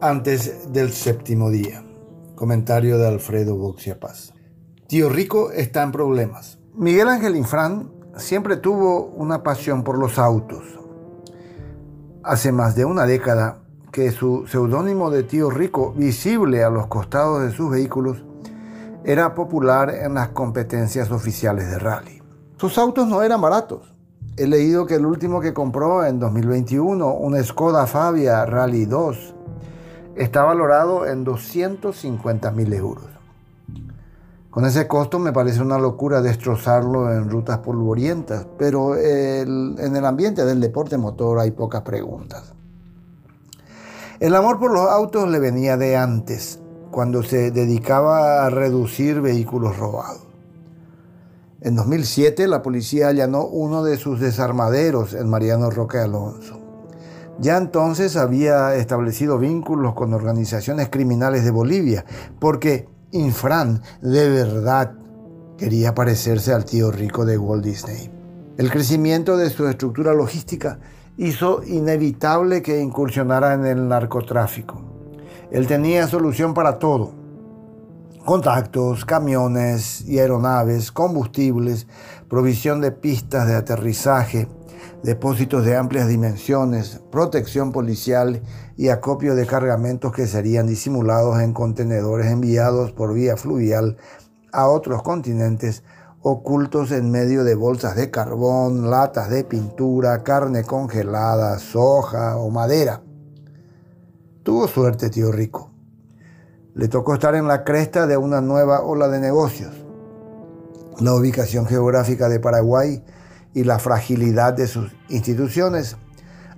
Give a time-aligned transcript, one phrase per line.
[0.00, 1.82] antes del séptimo día.
[2.34, 4.34] Comentario de Alfredo Boxia Paz.
[4.86, 6.58] Tío Rico está en problemas.
[6.74, 10.64] Miguel Ángel Infran siempre tuvo una pasión por los autos.
[12.22, 17.42] Hace más de una década que su seudónimo de Tío Rico, visible a los costados
[17.42, 18.22] de sus vehículos,
[19.04, 22.22] era popular en las competencias oficiales de rally.
[22.58, 23.94] Sus autos no eran baratos.
[24.36, 29.35] He leído que el último que compró en 2021, un Skoda Fabia Rally 2,
[30.16, 33.04] está valorado en 250 mil euros.
[34.50, 40.46] Con ese costo me parece una locura destrozarlo en rutas polvorientas, pero en el ambiente
[40.46, 42.54] del deporte motor hay pocas preguntas.
[44.18, 46.58] El amor por los autos le venía de antes,
[46.90, 50.26] cuando se dedicaba a reducir vehículos robados.
[51.60, 56.65] En 2007 la policía allanó uno de sus desarmaderos en Mariano Roque Alonso.
[57.38, 62.04] Ya entonces había establecido vínculos con organizaciones criminales de Bolivia,
[62.38, 64.94] porque Infran de verdad
[65.58, 68.10] quería parecerse al tío rico de Walt Disney.
[68.56, 70.78] El crecimiento de su estructura logística
[71.18, 74.82] hizo inevitable que incursionara en el narcotráfico.
[75.50, 77.12] Él tenía solución para todo.
[78.24, 81.86] Contactos, camiones y aeronaves, combustibles,
[82.28, 84.48] provisión de pistas de aterrizaje,
[85.02, 88.42] depósitos de amplias dimensiones, protección policial
[88.76, 93.96] y acopio de cargamentos que serían disimulados en contenedores enviados por vía fluvial
[94.52, 95.82] a otros continentes
[96.22, 103.02] ocultos en medio de bolsas de carbón, latas de pintura, carne congelada, soja o madera.
[104.42, 105.70] Tuvo suerte, tío Rico.
[106.74, 109.72] Le tocó estar en la cresta de una nueva ola de negocios.
[110.98, 113.04] La ubicación geográfica de Paraguay
[113.54, 115.96] y la fragilidad de sus instituciones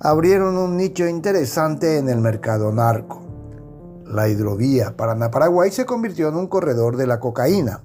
[0.00, 3.22] abrieron un nicho interesante en el mercado narco.
[4.06, 7.80] La hidrovía Paraná-Paraguay se convirtió en un corredor de la cocaína.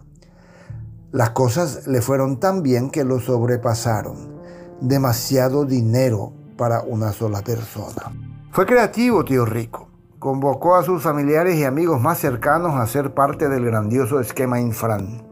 [1.11, 4.39] Las cosas le fueron tan bien que lo sobrepasaron.
[4.81, 8.13] Demasiado dinero para una sola persona.
[8.51, 9.87] Fue creativo, tío Rico.
[10.19, 15.28] Convocó a sus familiares y amigos más cercanos a ser parte del grandioso esquema Infran.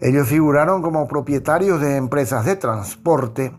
[0.00, 3.56] Ellos figuraron como propietarios de empresas de transporte,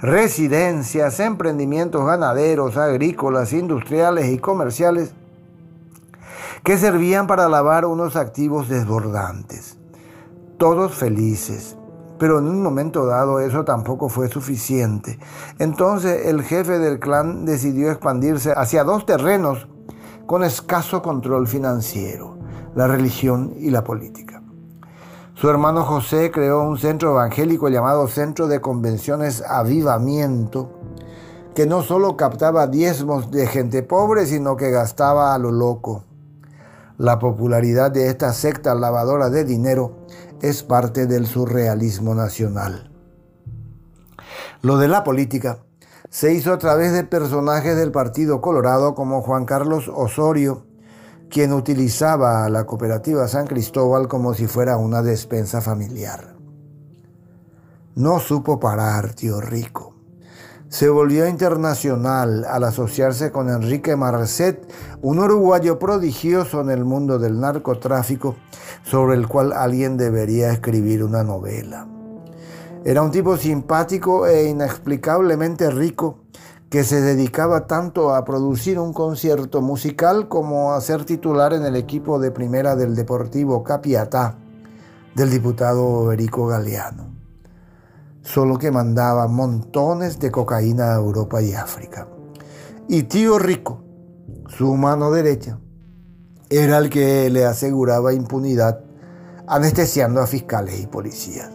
[0.00, 5.14] residencias, emprendimientos ganaderos, agrícolas, industriales y comerciales
[6.64, 9.78] que servían para lavar unos activos desbordantes.
[10.58, 11.76] Todos felices,
[12.18, 15.18] pero en un momento dado eso tampoco fue suficiente.
[15.58, 19.68] Entonces el jefe del clan decidió expandirse hacia dos terrenos
[20.26, 22.36] con escaso control financiero,
[22.74, 24.29] la religión y la política.
[25.40, 30.68] Su hermano José creó un centro evangélico llamado Centro de Convenciones Avivamiento,
[31.54, 36.04] que no solo captaba diezmos de gente pobre, sino que gastaba a lo loco.
[36.98, 40.04] La popularidad de esta secta lavadora de dinero
[40.42, 42.92] es parte del surrealismo nacional.
[44.60, 45.60] Lo de la política
[46.10, 50.66] se hizo a través de personajes del Partido Colorado como Juan Carlos Osorio,
[51.30, 56.34] quien utilizaba a la cooperativa San Cristóbal como si fuera una despensa familiar.
[57.94, 59.94] No supo parar, tío Rico.
[60.68, 67.40] Se volvió internacional al asociarse con Enrique Marcet, un uruguayo prodigioso en el mundo del
[67.40, 68.36] narcotráfico,
[68.84, 71.88] sobre el cual alguien debería escribir una novela.
[72.84, 76.20] Era un tipo simpático e inexplicablemente rico,
[76.70, 81.74] que se dedicaba tanto a producir un concierto musical como a ser titular en el
[81.74, 84.38] equipo de primera del Deportivo Capiatá
[85.16, 87.10] del diputado Erico Galeano.
[88.22, 92.06] Solo que mandaba montones de cocaína a Europa y África.
[92.86, 93.82] Y tío Rico,
[94.46, 95.58] su mano derecha,
[96.50, 98.84] era el que le aseguraba impunidad
[99.48, 101.50] anestesiando a fiscales y policías.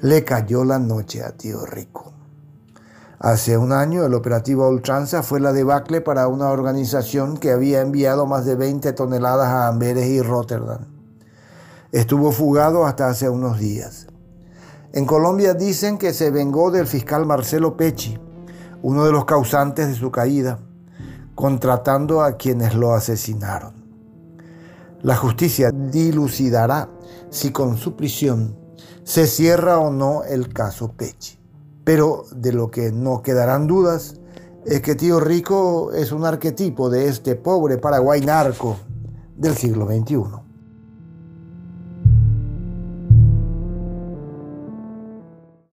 [0.00, 2.13] Le cayó la noche a tío Rico.
[3.24, 8.26] Hace un año el operativo Ultranza fue la debacle para una organización que había enviado
[8.26, 10.84] más de 20 toneladas a Amberes y Rotterdam.
[11.90, 14.08] Estuvo fugado hasta hace unos días.
[14.92, 18.18] En Colombia dicen que se vengó del fiscal Marcelo Pecci,
[18.82, 20.58] uno de los causantes de su caída,
[21.34, 23.72] contratando a quienes lo asesinaron.
[25.00, 26.90] La justicia dilucidará
[27.30, 28.54] si con su prisión
[29.02, 31.43] se cierra o no el caso Pecci.
[31.84, 34.16] Pero de lo que no quedarán dudas
[34.64, 38.76] es que Tío Rico es un arquetipo de este pobre Paraguay narco
[39.36, 40.43] del siglo XXI.